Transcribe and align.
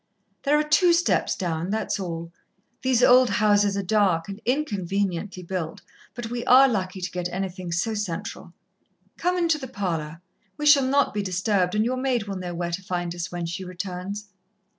"There 0.45 0.57
are 0.57 0.63
two 0.67 0.93
steps 0.93 1.35
down, 1.35 1.69
that's 1.69 1.99
all. 1.99 2.33
These 2.81 3.03
old 3.03 3.29
houses 3.29 3.77
are 3.77 3.83
dark, 3.83 4.27
and 4.27 4.41
inconveniently 4.47 5.43
built 5.43 5.83
but 6.15 6.31
we 6.31 6.43
are 6.45 6.67
lucky 6.67 7.01
to 7.01 7.11
get 7.11 7.29
anything 7.31 7.71
so 7.71 7.93
central.... 7.93 8.51
Come 9.17 9.37
into 9.37 9.59
the 9.59 9.67
parlour, 9.67 10.19
we 10.57 10.65
shall 10.65 10.87
not 10.87 11.13
be 11.13 11.21
disturbed, 11.21 11.75
and 11.75 11.85
your 11.85 11.97
maid 11.97 12.23
will 12.23 12.37
know 12.37 12.55
where 12.55 12.71
to 12.71 12.81
find 12.81 13.13
us 13.13 13.31
when 13.31 13.45
she 13.45 13.63
returns." 13.63 14.29